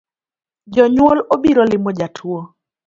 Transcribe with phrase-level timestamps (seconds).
[0.73, 2.41] Jonyuol obiro limo jatuo